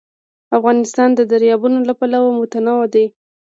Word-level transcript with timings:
افغانستان 0.57 1.09
د 1.15 1.19
دریابونه 1.31 1.77
له 1.89 1.93
پلوه 1.99 2.29
متنوع 2.39 2.85
دی. 2.93 3.05